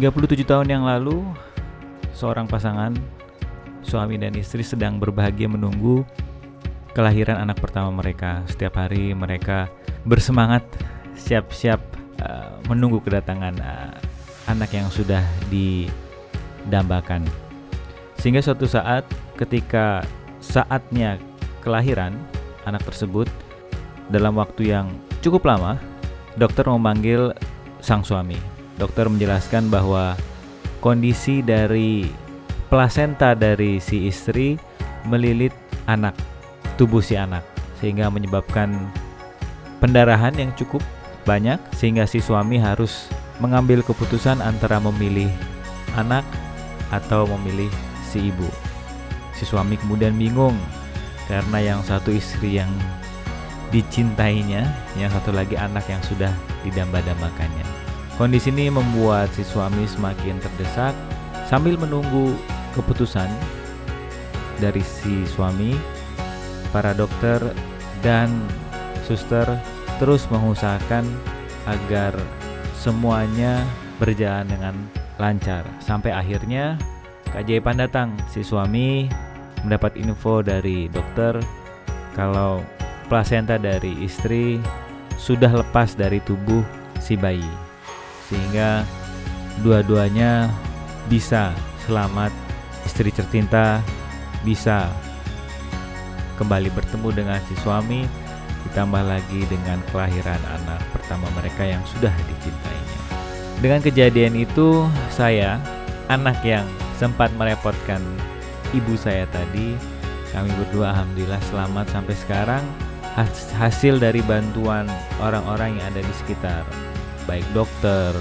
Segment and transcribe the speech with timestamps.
[0.00, 1.20] 37 tahun yang lalu,
[2.16, 2.96] seorang pasangan
[3.84, 6.08] suami dan istri sedang berbahagia menunggu
[6.96, 8.40] kelahiran anak pertama mereka.
[8.48, 9.68] Setiap hari mereka
[10.08, 10.64] bersemangat
[11.20, 11.84] siap-siap
[12.16, 13.92] uh, menunggu kedatangan uh,
[14.48, 15.20] anak yang sudah
[15.52, 17.28] didambakan.
[18.16, 19.04] Sehingga suatu saat
[19.36, 20.00] ketika
[20.40, 21.20] saatnya
[21.60, 22.16] kelahiran
[22.64, 23.28] anak tersebut
[24.08, 25.76] dalam waktu yang cukup lama,
[26.40, 27.36] dokter memanggil
[27.84, 30.16] sang suami dokter menjelaskan bahwa
[30.80, 32.08] kondisi dari
[32.72, 34.56] plasenta dari si istri
[35.04, 35.52] melilit
[35.84, 36.16] anak,
[36.80, 37.44] tubuh si anak,
[37.76, 38.72] sehingga menyebabkan
[39.84, 40.80] pendarahan yang cukup
[41.28, 45.28] banyak sehingga si suami harus mengambil keputusan antara memilih
[45.96, 46.24] anak
[46.88, 47.68] atau memilih
[48.08, 48.48] si ibu.
[49.36, 50.56] Si suami kemudian bingung
[51.28, 52.68] karena yang satu istri yang
[53.70, 54.66] dicintainya,
[54.98, 56.34] yang satu lagi anak yang sudah
[56.66, 57.79] didamba-dambakannya.
[58.20, 60.92] Kondisi ini membuat si suami semakin terdesak
[61.48, 62.36] sambil menunggu
[62.76, 63.32] keputusan
[64.60, 65.72] dari si suami.
[66.68, 67.40] Para dokter
[68.04, 68.28] dan
[69.08, 69.48] suster
[69.96, 71.08] terus mengusahakan
[71.64, 72.12] agar
[72.76, 73.64] semuanya
[73.96, 74.76] berjalan dengan
[75.16, 76.76] lancar sampai akhirnya
[77.32, 78.12] keajaiban datang.
[78.28, 79.08] Si suami
[79.64, 81.40] mendapat info dari dokter
[82.12, 82.60] kalau
[83.08, 84.60] plasenta dari istri
[85.16, 86.60] sudah lepas dari tubuh
[87.00, 87.69] si bayi
[88.30, 88.86] sehingga
[89.66, 90.48] dua-duanya
[91.10, 91.50] bisa
[91.84, 92.30] selamat.
[92.86, 93.84] Istri tercinta
[94.46, 94.88] bisa
[96.40, 98.08] kembali bertemu dengan si suami
[98.70, 102.96] ditambah lagi dengan kelahiran anak pertama mereka yang sudah dicintainya.
[103.60, 105.60] Dengan kejadian itu saya
[106.08, 106.64] anak yang
[106.96, 108.00] sempat merepotkan
[108.72, 109.76] ibu saya tadi
[110.30, 112.64] kami berdua alhamdulillah selamat sampai sekarang.
[113.58, 114.86] Hasil dari bantuan
[115.20, 116.62] orang-orang yang ada di sekitar
[117.24, 118.12] baik dokter,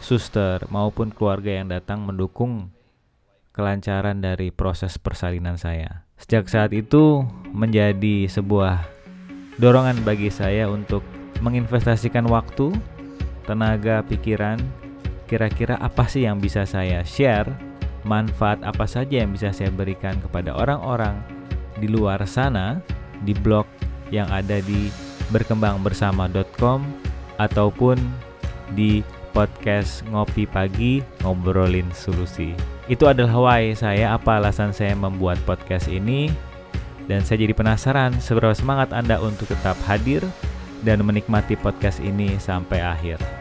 [0.00, 2.70] suster maupun keluarga yang datang mendukung
[3.56, 6.06] kelancaran dari proses persalinan saya.
[6.16, 8.84] Sejak saat itu menjadi sebuah
[9.56, 11.04] dorongan bagi saya untuk
[11.40, 12.72] menginvestasikan waktu,
[13.44, 14.60] tenaga, pikiran,
[15.28, 17.48] kira-kira apa sih yang bisa saya share,
[18.06, 21.18] manfaat apa saja yang bisa saya berikan kepada orang-orang
[21.76, 22.80] di luar sana
[23.24, 23.68] di blog
[24.08, 24.88] yang ada di
[25.34, 26.80] berkembangbersama.com
[27.36, 27.98] ataupun
[28.72, 29.04] di
[29.36, 32.56] podcast Ngopi Pagi Ngobrolin Solusi.
[32.88, 36.32] Itu adalah why saya, apa alasan saya membuat podcast ini.
[37.06, 40.26] Dan saya jadi penasaran seberapa semangat Anda untuk tetap hadir
[40.82, 43.35] dan menikmati podcast ini sampai akhir.